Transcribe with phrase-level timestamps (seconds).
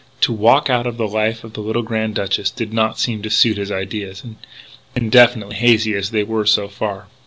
[0.21, 3.29] To walk out of the life of the little Grand Duchess did not seem to
[3.29, 4.23] suit his ideas
[4.95, 7.05] indefinite and hazy as they were, so far.